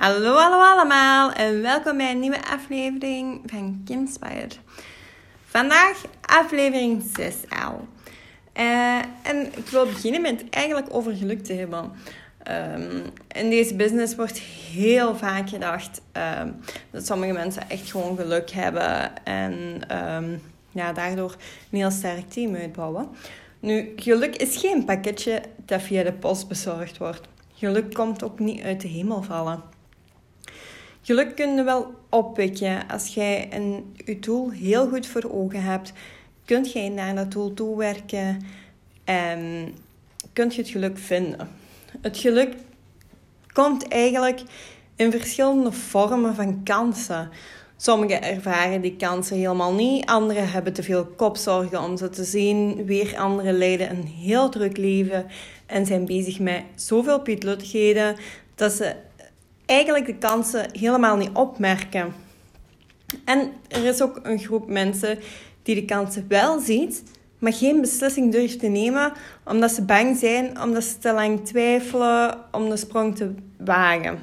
[0.00, 4.58] Hallo, hallo allemaal en welkom bij een nieuwe aflevering van Kinspired.
[5.44, 7.88] Vandaag aflevering 6 al.
[8.56, 11.92] Uh, en ik wil beginnen met eigenlijk over geluk te hebben.
[12.50, 14.38] Um, in deze business wordt
[14.72, 16.00] heel vaak gedacht
[16.42, 16.56] um,
[16.90, 19.80] dat sommige mensen echt gewoon geluk hebben en
[20.14, 21.36] um, ja, daardoor
[21.70, 23.08] een heel sterk team uitbouwen.
[23.58, 27.28] Nu, geluk is geen pakketje dat via de post bezorgd wordt.
[27.54, 29.78] Geluk komt ook niet uit de hemel vallen.
[31.02, 35.92] Geluk kun je wel opwekken als jij een, je doel heel goed voor ogen hebt.
[36.44, 38.46] Kunt jij naar dat doel toewerken
[39.04, 39.68] en
[40.32, 41.48] kunt je het geluk vinden.
[42.00, 42.54] Het geluk
[43.52, 44.40] komt eigenlijk
[44.96, 47.30] in verschillende vormen van kansen.
[47.76, 50.06] Sommigen ervaren die kansen helemaal niet.
[50.06, 52.84] Anderen hebben te veel kopzorgen om ze te zien.
[52.84, 55.26] Weer anderen leiden een heel druk leven
[55.66, 58.16] en zijn bezig met zoveel pietluttigheden
[58.54, 58.94] dat ze
[59.70, 62.14] eigenlijk de kansen helemaal niet opmerken.
[63.24, 65.18] En er is ook een groep mensen
[65.62, 67.02] die de kansen wel ziet,
[67.38, 69.12] maar geen beslissing durft te nemen
[69.44, 74.18] omdat ze bang zijn, omdat ze te lang twijfelen om de sprong te wagen.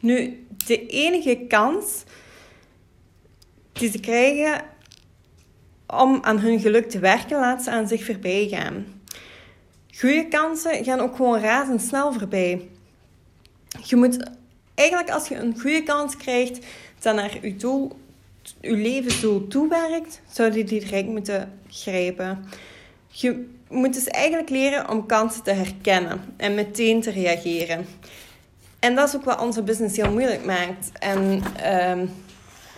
[0.00, 2.04] Nu, de enige kans
[3.72, 4.64] die ze krijgen
[5.86, 8.86] om aan hun geluk te werken, laat ze aan zich voorbij gaan.
[9.98, 12.68] Goede kansen gaan ook gewoon razendsnel voorbij.
[13.84, 14.30] Je moet
[14.74, 16.66] eigenlijk als je een goede kans krijgt
[16.98, 17.98] dat naar je doel,
[18.60, 22.44] je levensdoel toewerkt, zou je die direct moeten grijpen.
[23.08, 27.86] Je moet dus eigenlijk leren om kansen te herkennen en meteen te reageren.
[28.78, 30.90] En dat is ook wat onze business heel moeilijk maakt.
[30.98, 31.42] En
[31.98, 32.10] um,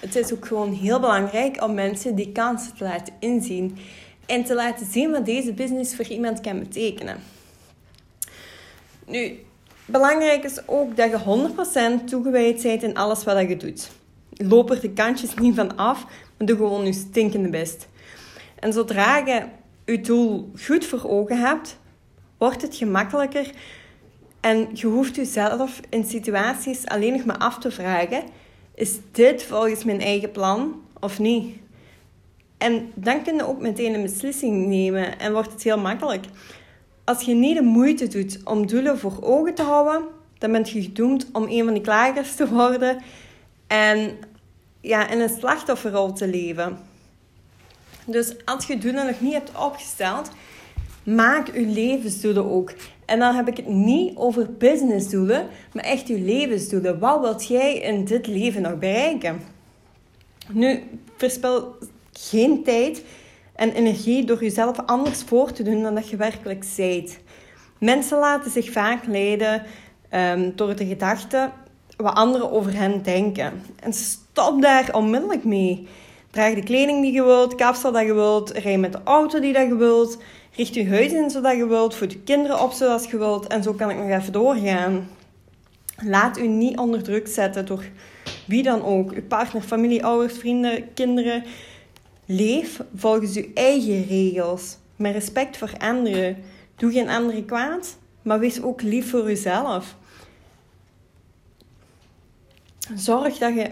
[0.00, 3.78] het is ook gewoon heel belangrijk om mensen die kansen te laten inzien.
[4.26, 7.16] En te laten zien wat deze business voor iemand kan betekenen.
[9.06, 9.38] Nu,
[9.86, 11.50] belangrijk is ook dat je
[12.02, 13.90] 100% toegewijd bent in alles wat je doet.
[14.30, 16.04] Loop er de kantjes niet van af,
[16.38, 17.88] maar doe gewoon je stinkende best.
[18.58, 19.42] En zodra je
[19.84, 21.78] je doel goed voor ogen hebt,
[22.38, 23.50] wordt het gemakkelijker
[24.40, 28.22] en je hoeft jezelf in situaties alleen nog maar af te vragen
[28.76, 31.56] is dit volgens mijn eigen plan of niet?
[32.58, 36.24] En dan kun je ook meteen een beslissing nemen en wordt het heel makkelijk.
[37.06, 40.02] Als je niet de moeite doet om doelen voor ogen te houden,
[40.38, 42.98] dan ben je gedoemd om een van die klagers te worden
[43.66, 44.18] en
[44.80, 46.78] ja, in een slachtofferrol te leven.
[48.04, 50.30] Dus als je doelen nog niet hebt opgesteld,
[51.02, 52.72] maak je levensdoelen ook.
[53.04, 56.98] En dan heb ik het niet over businessdoelen, maar echt je levensdoelen.
[56.98, 59.40] Wat wilt jij in dit leven nog bereiken?
[60.48, 60.82] Nu,
[61.16, 61.76] verspil
[62.12, 63.02] geen tijd
[63.56, 67.20] en energie door jezelf anders voor te doen dan dat je werkelijk zijt.
[67.78, 69.62] Mensen laten zich vaak leiden
[70.10, 71.50] um, door de gedachte
[71.96, 73.62] wat anderen over hen denken.
[73.80, 75.88] En stop daar onmiddellijk mee.
[76.30, 79.52] Draag de kleding die je wilt, kapsel dat je wilt, rij met de auto die
[79.52, 80.18] dat je wilt.
[80.56, 83.46] Richt je huis in zodat je wilt, voed je kinderen op zoals je wilt.
[83.46, 85.08] En zo kan ik nog even doorgaan.
[85.96, 87.84] Laat u niet onder druk zetten door
[88.46, 89.12] wie dan ook.
[89.12, 91.44] Uw partner, familie, ouders, vrienden, kinderen.
[92.26, 94.76] Leef volgens uw eigen regels.
[94.96, 96.36] Met respect voor anderen.
[96.76, 99.96] Doe geen anderen kwaad, maar wees ook lief voor uzelf.
[102.94, 103.70] Zorg dat je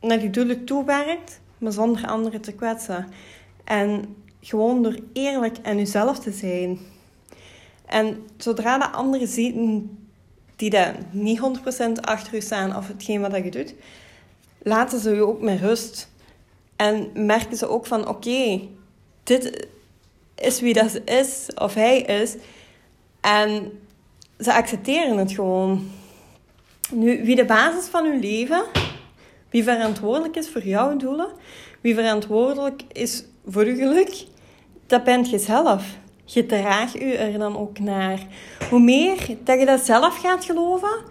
[0.00, 3.08] naar die doelen toewerkt, maar zonder anderen te kwetsen.
[3.64, 6.78] En gewoon door eerlijk en jezelf te zijn.
[7.86, 9.90] En zodra de anderen zien
[10.56, 13.74] die daar niet 100% achter je staan of hetgeen wat je doet,
[14.62, 16.08] laten ze je ook met rust.
[16.78, 18.60] En merken ze ook van oké,
[19.22, 19.68] dit
[20.34, 22.36] is wie dat is of hij is.
[23.20, 23.80] En
[24.38, 25.90] ze accepteren het gewoon.
[26.92, 28.64] Nu, wie de basis van uw leven,
[29.50, 31.28] wie verantwoordelijk is voor jouw doelen,
[31.80, 34.26] wie verantwoordelijk is voor uw geluk,
[34.86, 35.96] dat bent je zelf.
[36.24, 38.26] Je draagt u er dan ook naar.
[38.70, 41.02] Hoe meer dat je dat zelf gaat geloven,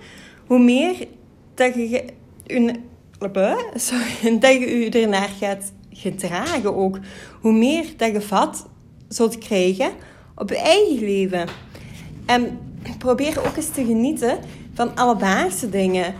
[0.48, 1.08] hoe meer
[1.54, 2.06] dat je je,
[4.40, 7.00] dat je je ernaar gaat gedragen ook.
[7.42, 8.66] Hoe meer dat je vat
[9.08, 9.92] zult krijgen
[10.36, 11.48] op je eigen leven.
[12.26, 12.60] En
[12.98, 14.38] probeer ook eens te genieten
[14.74, 16.14] van alledaagse dingen.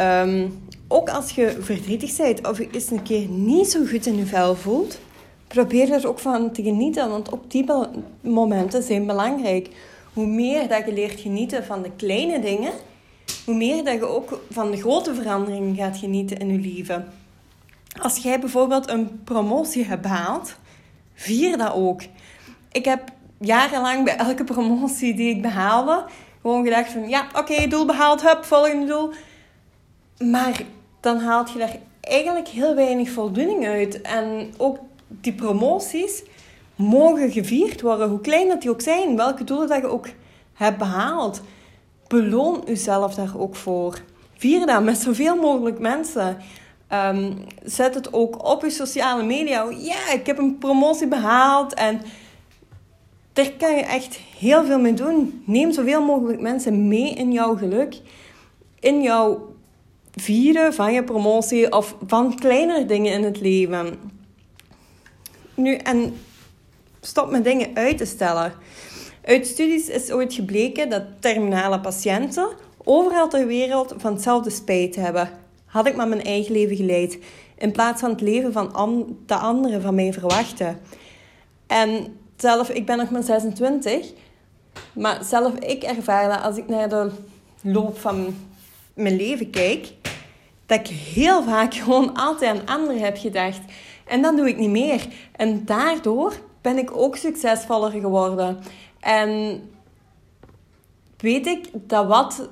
[0.00, 4.16] Um, ook als je verdrietig bent of je eens een keer niet zo goed in
[4.16, 4.98] je vel voelt,
[5.46, 7.66] probeer er ook van te genieten, want op die
[8.20, 9.68] momenten zijn belangrijk.
[10.12, 12.72] Hoe meer dat je leert genieten van de kleine dingen,
[13.44, 17.12] hoe meer dat je ook van de grote veranderingen gaat genieten in je leven.
[18.00, 20.56] Als jij bijvoorbeeld een promotie hebt behaald,
[21.14, 22.02] vier dat ook.
[22.72, 26.04] Ik heb jarenlang bij elke promotie die ik behaalde,
[26.40, 29.10] gewoon gedacht van ja, oké, doel behaald, hup, volgende doel.
[30.30, 30.62] maar
[31.00, 34.00] dan haalt je daar eigenlijk heel weinig voldoening uit.
[34.00, 34.78] En ook
[35.08, 36.22] die promoties
[36.76, 40.08] mogen gevierd worden, hoe klein dat die ook zijn, welke doelen dat je ook
[40.54, 41.42] hebt behaald.
[42.12, 43.98] Beloon jezelf daar ook voor.
[44.36, 46.38] Vier dat met zoveel mogelijk mensen.
[46.88, 47.32] Ehm,
[47.64, 49.70] zet het ook op je sociale media.
[49.70, 52.00] Ja, ik heb een promotie behaald en
[53.32, 55.42] daar kan je echt heel veel mee doen.
[55.46, 58.00] Neem zoveel mogelijk mensen mee in jouw geluk,
[58.80, 59.54] in jouw
[60.14, 63.98] vieren van je promotie of van kleinere dingen in het leven.
[65.54, 66.14] Nu, en
[67.00, 68.52] stop met dingen uit te stellen.
[69.24, 72.48] Uit studies is ooit gebleken dat terminale patiënten
[72.84, 75.30] overal ter wereld van hetzelfde spijt hebben.
[75.64, 77.18] Had ik maar mijn eigen leven geleid,
[77.58, 80.80] in plaats van het leven van de anderen van mij verwachten.
[81.66, 84.12] En zelf, ik ben nog maar 26,
[84.92, 87.10] maar zelf ik ervaar dat als ik naar de
[87.62, 88.36] loop van
[88.94, 89.92] mijn leven kijk,
[90.66, 93.60] dat ik heel vaak gewoon altijd aan anderen heb gedacht.
[94.06, 95.06] En dat doe ik niet meer.
[95.36, 98.58] En daardoor ben ik ook succesvoller geworden.
[99.02, 99.60] En
[101.16, 102.48] weet ik dat wat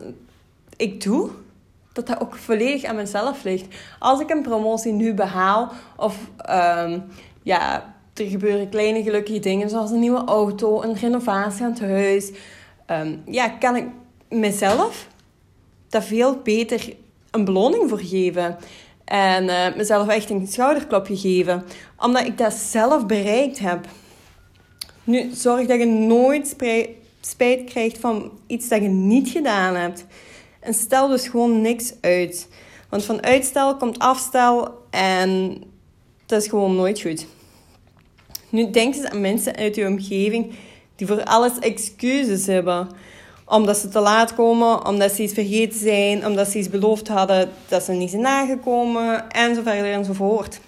[0.76, 1.30] ik doe,
[1.92, 3.66] dat dat ook volledig aan mezelf ligt.
[3.98, 6.16] Als ik een promotie nu behaal, of
[6.50, 7.04] um,
[7.42, 12.32] ja, er gebeuren kleine gelukkige dingen, zoals een nieuwe auto, een renovatie aan het huis,
[12.86, 13.86] um, ja, kan ik
[14.28, 15.08] mezelf
[15.88, 16.96] daar veel beter
[17.30, 18.56] een beloning voor geven.
[19.04, 21.64] En uh, mezelf echt een schouderklopje geven.
[21.98, 23.86] Omdat ik dat zelf bereikt heb.
[25.10, 26.56] Nu, zorg dat je nooit
[27.20, 30.04] spijt krijgt van iets dat je niet gedaan hebt.
[30.60, 32.48] En stel dus gewoon niks uit.
[32.88, 35.62] Want van uitstel komt afstel en
[36.26, 37.26] dat is gewoon nooit goed.
[38.48, 40.52] Nu denk eens aan mensen uit je omgeving
[40.96, 42.88] die voor alles excuses hebben.
[43.44, 47.50] Omdat ze te laat komen, omdat ze iets vergeten zijn, omdat ze iets beloofd hadden
[47.68, 50.60] dat ze niet zijn nagekomen, en zo verder en zo voort.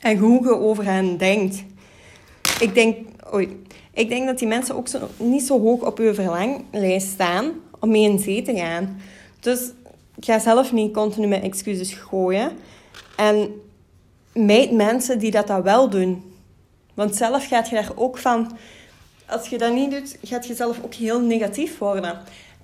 [0.00, 1.64] En hoe je over hen denkt.
[2.60, 2.96] Ik denk,
[3.34, 7.90] oei, ik denk dat die mensen ook niet zo hoog op uw verlanglijst staan om
[7.90, 9.00] mee in zee te gaan.
[9.40, 9.70] Dus
[10.20, 12.50] ga zelf niet continu met excuses gooien.
[13.16, 13.60] En
[14.32, 16.32] meet mensen die dat, dat wel doen.
[16.94, 18.56] Want zelf gaat je daar ook van...
[19.26, 22.18] Als je dat niet doet, gaat je zelf ook heel negatief worden.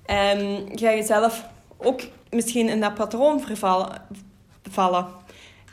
[0.05, 1.45] En ga je zelf
[1.77, 3.41] ook misschien in dat patroon
[4.61, 5.07] vervallen.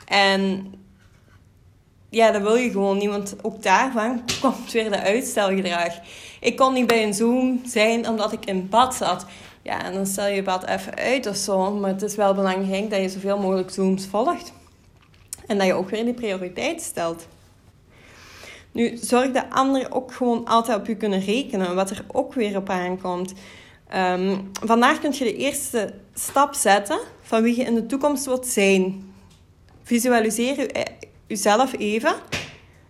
[0.07, 0.73] En
[2.13, 5.93] ja, dat wil je gewoon niet, want ook daarvan komt weer de uitstelgedrag.
[6.39, 9.25] Ik kon niet bij een Zoom zijn omdat ik in bad zat.
[9.61, 11.71] Ja, en dan stel je bad even uit of zo.
[11.71, 14.53] Maar het is wel belangrijk dat je zoveel mogelijk Zooms volgt.
[15.47, 17.27] En dat je ook weer die prioriteit stelt.
[18.71, 22.57] Nu, zorg dat anderen ook gewoon altijd op je kunnen rekenen, wat er ook weer
[22.57, 23.33] op aankomt.
[23.95, 28.47] Um, vandaag kun je de eerste stap zetten van wie je in de toekomst wilt
[28.47, 29.13] zijn.
[29.83, 30.85] Visualiseer je,
[31.33, 32.15] jezelf even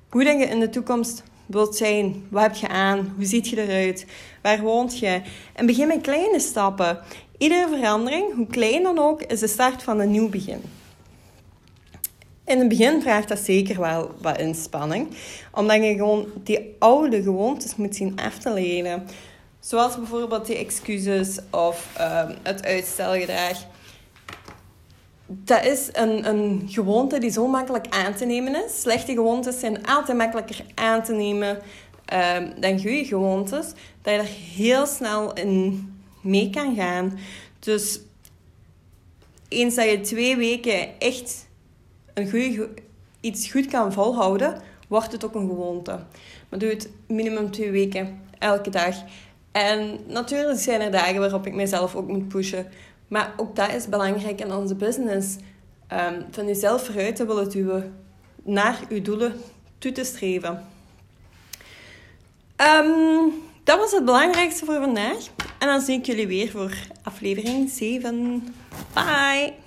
[0.10, 2.28] hoe je in de toekomst wilt zijn.
[2.30, 3.14] Wat heb je aan?
[3.16, 4.06] Hoe ziet je eruit?
[4.42, 5.22] Waar woont je?
[5.54, 7.00] En begin met kleine stappen.
[7.38, 10.62] Iedere verandering, hoe klein dan ook, is de start van een nieuw begin.
[12.46, 15.08] In het begin vraagt dat zeker wel wat inspanning,
[15.52, 19.08] omdat je gewoon die oude gewoontes moet zien af te leren.
[19.60, 23.58] Zoals bijvoorbeeld die excuses of uh, het uitstelgedrag.
[25.36, 28.82] Dat is een, een gewoonte die zo makkelijk aan te nemen is.
[28.82, 31.60] Slechte gewoontes zijn altijd makkelijker aan te nemen
[32.14, 33.68] uh, dan goede gewoontes.
[34.02, 35.88] Dat je er heel snel in
[36.22, 37.20] mee kan gaan.
[37.60, 38.00] Dus
[39.48, 41.48] eens dat je twee weken echt
[42.14, 42.70] een goede,
[43.20, 46.00] iets goed kan volhouden, wordt het ook een gewoonte.
[46.50, 48.96] Maar doe het minimum twee weken, elke dag.
[49.52, 52.68] En natuurlijk zijn er dagen waarop ik mezelf ook moet pushen.
[53.08, 55.36] Maar ook dat is belangrijk in onze business.
[55.94, 57.96] Um, van jezelf vooruit te willen duwen.
[58.44, 59.42] Naar je doelen
[59.78, 60.66] toe te streven.
[62.58, 63.34] Um,
[63.64, 65.28] dat was het belangrijkste voor vandaag.
[65.60, 68.48] En dan zie ik jullie weer voor aflevering 7.
[68.94, 69.63] Bye!